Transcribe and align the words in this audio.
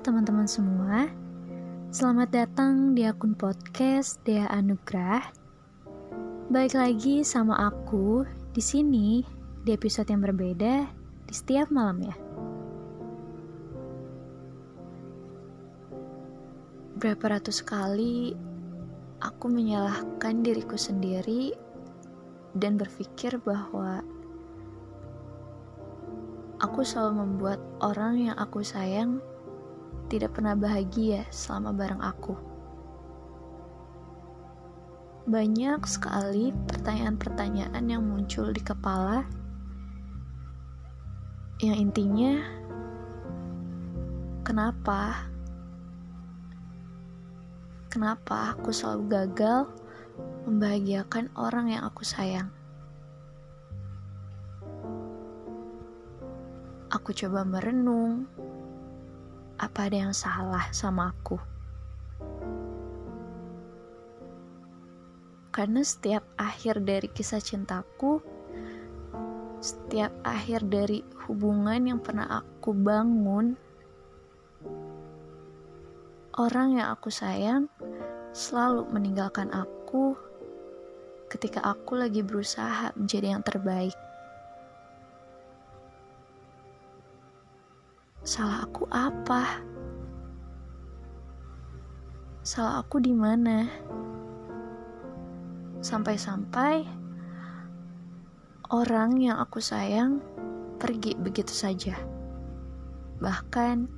teman-teman 0.00 0.48
semua. 0.48 1.12
Selamat 1.92 2.32
datang 2.32 2.96
di 2.96 3.04
akun 3.04 3.36
podcast 3.36 4.16
Dea 4.24 4.48
Anugrah. 4.48 5.28
Baik 6.48 6.72
lagi 6.72 7.20
sama 7.20 7.68
aku 7.68 8.24
di 8.56 8.64
sini 8.64 9.20
di 9.60 9.76
episode 9.76 10.08
yang 10.08 10.24
berbeda 10.24 10.88
di 11.28 11.34
setiap 11.36 11.68
malam 11.68 12.00
ya. 12.00 12.16
Berapa 16.96 17.36
ratus 17.36 17.60
kali 17.60 18.32
aku 19.20 19.52
menyalahkan 19.52 20.40
diriku 20.40 20.80
sendiri 20.80 21.52
dan 22.56 22.80
berpikir 22.80 23.36
bahwa 23.44 24.00
aku 26.56 26.88
selalu 26.88 27.20
membuat 27.20 27.60
orang 27.84 28.32
yang 28.32 28.36
aku 28.40 28.64
sayang 28.64 29.20
tidak 30.10 30.34
pernah 30.34 30.58
bahagia 30.58 31.22
selama 31.30 31.70
bareng 31.70 32.02
aku. 32.02 32.34
Banyak 35.30 35.86
sekali 35.86 36.50
pertanyaan-pertanyaan 36.66 37.84
yang 37.86 38.02
muncul 38.02 38.50
di 38.50 38.58
kepala, 38.58 39.22
yang 41.62 41.78
intinya, 41.78 42.42
kenapa? 44.42 45.30
Kenapa 47.86 48.58
aku 48.58 48.74
selalu 48.74 49.06
gagal 49.06 49.70
membahagiakan 50.50 51.30
orang 51.38 51.70
yang 51.70 51.86
aku 51.86 52.02
sayang? 52.02 52.50
Aku 56.90 57.14
coba 57.14 57.46
merenung, 57.46 58.26
apa 59.60 59.92
ada 59.92 60.08
yang 60.08 60.16
salah 60.16 60.64
sama 60.72 61.12
aku? 61.12 61.36
Karena 65.52 65.84
setiap 65.84 66.24
akhir 66.40 66.80
dari 66.80 67.12
kisah 67.12 67.44
cintaku, 67.44 68.24
setiap 69.60 70.08
akhir 70.24 70.64
dari 70.64 71.04
hubungan 71.28 71.84
yang 71.84 72.00
pernah 72.00 72.40
aku 72.40 72.72
bangun, 72.72 73.52
orang 76.40 76.80
yang 76.80 76.88
aku 76.96 77.12
sayang 77.12 77.68
selalu 78.32 78.88
meninggalkan 78.88 79.52
aku 79.52 80.16
ketika 81.28 81.60
aku 81.60 82.00
lagi 82.00 82.24
berusaha 82.24 82.96
menjadi 82.96 83.36
yang 83.36 83.44
terbaik. 83.44 83.94
Salah 88.20 88.68
aku 88.68 88.84
apa? 88.92 89.64
Salah 92.44 92.84
aku 92.84 93.00
di 93.00 93.16
mana? 93.16 93.64
Sampai-sampai 95.80 96.84
orang 98.68 99.16
yang 99.16 99.40
aku 99.40 99.64
sayang 99.64 100.20
pergi 100.76 101.16
begitu 101.16 101.48
saja. 101.56 101.96
Bahkan 103.24 103.88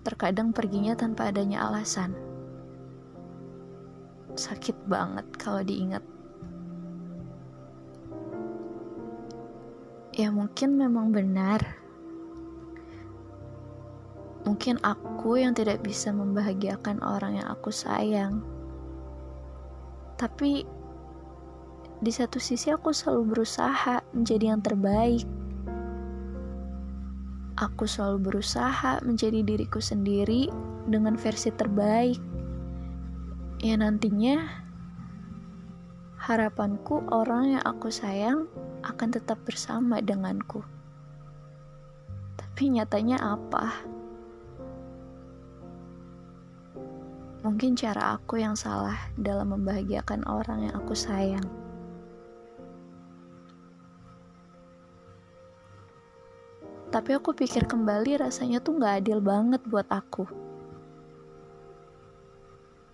terkadang 0.00 0.56
perginya 0.56 0.96
tanpa 0.96 1.28
adanya 1.28 1.68
alasan. 1.68 2.16
Sakit 4.40 4.88
banget 4.88 5.28
kalau 5.36 5.60
diingat. 5.60 6.00
Ya 10.16 10.32
mungkin 10.32 10.80
memang 10.80 11.12
benar 11.12 11.81
Mungkin 14.42 14.82
aku 14.82 15.38
yang 15.38 15.54
tidak 15.54 15.86
bisa 15.86 16.10
membahagiakan 16.10 16.98
orang 17.02 17.38
yang 17.38 17.46
aku 17.46 17.70
sayang. 17.70 18.42
Tapi 20.18 20.66
di 22.02 22.10
satu 22.10 22.42
sisi 22.42 22.74
aku 22.74 22.90
selalu 22.90 23.38
berusaha 23.38 24.02
menjadi 24.10 24.50
yang 24.50 24.62
terbaik. 24.62 25.22
Aku 27.54 27.86
selalu 27.86 28.32
berusaha 28.32 28.98
menjadi 29.06 29.46
diriku 29.46 29.78
sendiri 29.78 30.50
dengan 30.90 31.14
versi 31.14 31.54
terbaik. 31.54 32.18
Ya 33.62 33.78
nantinya 33.78 34.42
harapanku 36.18 37.06
orang 37.14 37.54
yang 37.58 37.62
aku 37.62 37.94
sayang 37.94 38.50
akan 38.82 39.14
tetap 39.14 39.38
bersama 39.46 40.02
denganku. 40.02 40.66
Tapi 42.34 42.74
nyatanya 42.74 43.22
apa? 43.22 43.70
Mungkin 47.42 47.74
cara 47.74 48.14
aku 48.14 48.38
yang 48.38 48.54
salah 48.54 48.94
dalam 49.18 49.50
membahagiakan 49.50 50.22
orang 50.30 50.70
yang 50.70 50.74
aku 50.78 50.94
sayang. 50.94 51.42
Tapi 56.92 57.10
aku 57.16 57.34
pikir 57.34 57.66
kembali 57.66 58.20
rasanya 58.22 58.62
tuh 58.62 58.78
gak 58.78 59.02
adil 59.02 59.18
banget 59.18 59.58
buat 59.66 59.88
aku. 59.90 60.28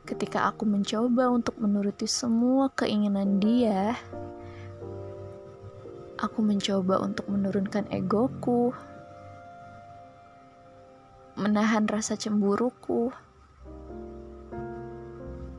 Ketika 0.08 0.48
aku 0.48 0.64
mencoba 0.64 1.28
untuk 1.28 1.60
menuruti 1.60 2.08
semua 2.08 2.72
keinginan 2.72 3.36
dia, 3.42 3.98
aku 6.16 6.40
mencoba 6.40 7.04
untuk 7.04 7.28
menurunkan 7.28 7.90
egoku, 7.92 8.72
menahan 11.36 11.84
rasa 11.84 12.16
cemburuku, 12.16 13.12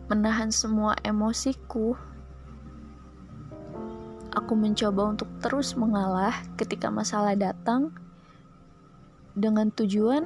menahan 0.10 0.50
semua 0.50 0.98
emosiku. 1.06 1.94
Aku 4.34 4.58
mencoba 4.58 5.14
untuk 5.14 5.30
terus 5.38 5.78
mengalah 5.78 6.34
ketika 6.58 6.90
masalah 6.90 7.38
datang 7.38 7.94
dengan 9.38 9.70
tujuan 9.70 10.26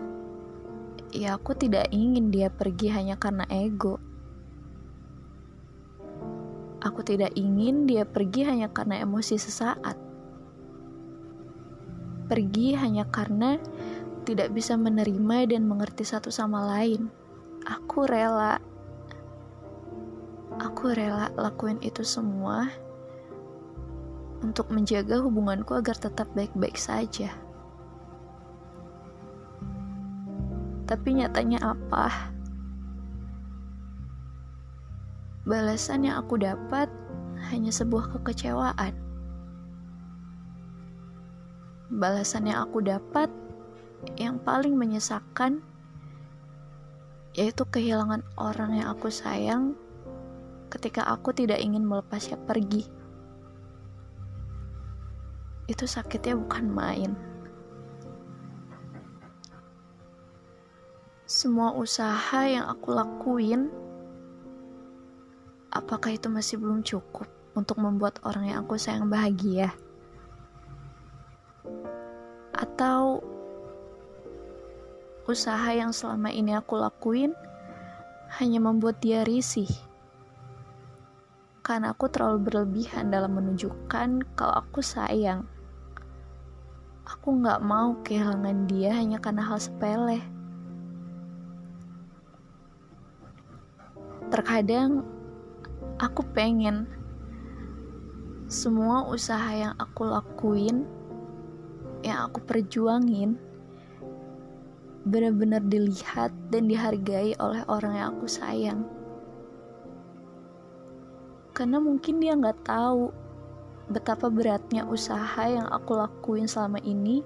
ya 1.12 1.36
aku 1.36 1.54
tidak 1.54 1.92
ingin 1.92 2.32
dia 2.32 2.48
pergi 2.48 2.90
hanya 2.96 3.20
karena 3.20 3.44
ego. 3.52 4.00
Aku 6.84 7.04
tidak 7.04 7.36
ingin 7.36 7.84
dia 7.88 8.04
pergi 8.04 8.44
hanya 8.48 8.72
karena 8.72 9.04
emosi 9.04 9.36
sesaat. 9.36 9.96
Pergi 12.28 12.76
hanya 12.76 13.08
karena 13.08 13.60
tidak 14.24 14.52
bisa 14.56 14.80
menerima 14.80 15.52
dan 15.52 15.68
mengerti 15.68 16.08
satu 16.08 16.32
sama 16.32 16.64
lain. 16.64 17.08
Aku 17.64 18.04
rela 18.04 18.60
Aku 20.62 20.94
rela 20.94 21.34
lakuin 21.34 21.82
itu 21.82 22.06
semua 22.06 22.70
untuk 24.44 24.70
menjaga 24.70 25.24
hubunganku 25.24 25.74
agar 25.74 25.96
tetap 25.96 26.28
baik-baik 26.36 26.76
saja. 26.76 27.32
Tapi 30.84 31.10
nyatanya 31.16 31.74
apa? 31.74 32.34
Balasan 35.48 36.06
yang 36.06 36.20
aku 36.20 36.38
dapat 36.38 36.92
hanya 37.50 37.72
sebuah 37.72 38.14
kekecewaan. 38.20 38.94
Balasan 41.88 42.52
yang 42.52 42.68
aku 42.68 42.84
dapat 42.84 43.32
yang 44.20 44.38
paling 44.44 44.76
menyesakan 44.76 45.64
yaitu 47.34 47.66
kehilangan 47.66 48.22
orang 48.38 48.78
yang 48.78 48.94
aku 48.94 49.10
sayang 49.10 49.74
ketika 50.74 51.06
aku 51.06 51.30
tidak 51.30 51.62
ingin 51.62 51.86
melepasnya 51.86 52.34
pergi. 52.50 52.90
Itu 55.70 55.86
sakitnya 55.86 56.34
bukan 56.34 56.66
main. 56.66 57.14
Semua 61.30 61.78
usaha 61.78 62.42
yang 62.46 62.66
aku 62.66 62.90
lakuin, 62.90 63.70
apakah 65.70 66.18
itu 66.18 66.28
masih 66.28 66.58
belum 66.58 66.82
cukup 66.82 67.30
untuk 67.54 67.78
membuat 67.78 68.18
orang 68.26 68.50
yang 68.50 68.66
aku 68.66 68.74
sayang 68.76 69.08
bahagia? 69.14 69.72
Atau 72.54 73.22
usaha 75.30 75.70
yang 75.72 75.94
selama 75.94 76.34
ini 76.34 76.58
aku 76.58 76.76
lakuin 76.82 77.32
hanya 78.42 78.60
membuat 78.60 79.00
dia 79.00 79.24
risih? 79.24 79.70
Karena 81.64 81.96
aku 81.96 82.12
terlalu 82.12 82.52
berlebihan 82.52 83.08
dalam 83.08 83.40
menunjukkan 83.40 84.28
kalau 84.36 84.56
aku 84.60 84.84
sayang. 84.84 85.48
Aku 87.08 87.40
gak 87.40 87.64
mau 87.64 87.96
kehilangan 88.04 88.68
dia 88.68 88.92
hanya 88.92 89.16
karena 89.24 89.48
hal 89.48 89.64
sepele. 89.64 90.20
Terkadang 94.28 95.08
aku 96.04 96.28
pengen 96.36 96.84
semua 98.52 99.08
usaha 99.08 99.48
yang 99.56 99.72
aku 99.80 100.04
lakuin, 100.04 100.84
yang 102.04 102.28
aku 102.28 102.44
perjuangin, 102.44 103.40
benar-benar 105.08 105.64
dilihat 105.64 106.36
dan 106.52 106.68
dihargai 106.68 107.40
oleh 107.40 107.64
orang 107.72 107.94
yang 107.96 108.08
aku 108.20 108.28
sayang. 108.28 108.84
Karena 111.54 111.78
mungkin 111.78 112.18
dia 112.18 112.34
nggak 112.34 112.66
tahu 112.66 113.14
betapa 113.94 114.28
beratnya 114.34 114.90
usaha 114.90 115.46
yang 115.46 115.70
aku 115.70 115.94
lakuin 115.94 116.50
selama 116.50 116.82
ini, 116.82 117.22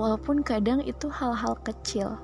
walaupun 0.00 0.40
kadang 0.40 0.80
itu 0.80 1.12
hal-hal 1.12 1.52
kecil. 1.60 2.16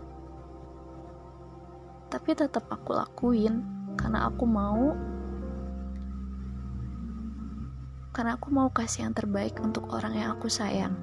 Tapi 2.08 2.32
tetap 2.32 2.64
aku 2.72 2.96
lakuin 2.96 3.60
karena 4.00 4.32
aku 4.32 4.48
mau 4.48 4.96
karena 8.16 8.34
aku 8.34 8.48
mau 8.48 8.72
kasih 8.72 9.06
yang 9.06 9.14
terbaik 9.14 9.60
untuk 9.60 9.92
orang 9.92 10.16
yang 10.16 10.32
aku 10.32 10.48
sayang. 10.48 10.96